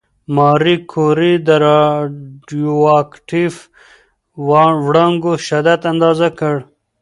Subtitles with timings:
[0.35, 3.55] ماري کوري د راډیواکټیف
[4.87, 6.55] وړانګو شدت اندازه کړ.